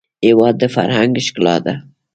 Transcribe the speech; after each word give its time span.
هېواد 0.25 0.55
د 0.61 0.63
فرهنګ 0.75 1.13
ښکلا 1.25 1.55
ده. 1.65 1.73